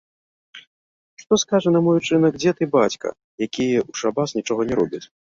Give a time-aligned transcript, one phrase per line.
[1.23, 3.07] Што скажа на мой учынак дзед і бацька,
[3.47, 5.03] якія ў шабас нічога не робяць?